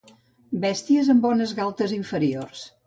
Bèsties 0.63 1.13
amb 1.15 1.27
bones 1.29 1.55
galtes 1.61 1.97
inferiors. 2.01 2.69